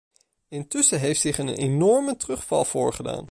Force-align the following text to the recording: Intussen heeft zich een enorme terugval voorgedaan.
Intussen 0.49 0.99
heeft 0.99 1.19
zich 1.21 1.37
een 1.37 1.49
enorme 1.53 2.15
terugval 2.17 2.65
voorgedaan. 2.65 3.19